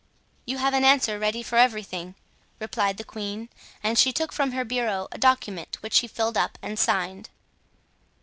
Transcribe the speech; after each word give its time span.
"You 0.47 0.57
have 0.57 0.73
an 0.73 0.83
answer 0.83 1.19
ready 1.19 1.43
for 1.43 1.57
everything," 1.57 2.15
replied 2.59 2.97
the 2.97 3.03
queen, 3.03 3.49
and 3.83 3.99
she 3.99 4.11
took 4.11 4.31
from 4.33 4.51
her 4.53 4.65
bureau 4.65 5.07
a 5.11 5.19
document, 5.19 5.77
which 5.83 5.93
she 5.93 6.07
filled 6.07 6.37
up 6.39 6.57
and 6.63 6.79
signed. 6.79 7.29